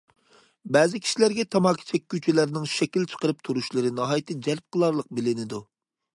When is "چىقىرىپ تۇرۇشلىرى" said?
3.13-3.93